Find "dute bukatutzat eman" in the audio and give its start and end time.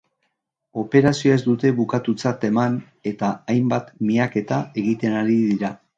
1.47-2.79